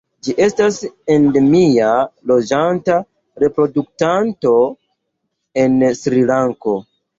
Ĝi 0.25 0.33
estas 0.43 0.77
endemia 1.15 1.89
loĝanta 2.31 2.97
reproduktanto 3.45 4.57
en 5.67 5.81
Srilanko. 6.03 6.79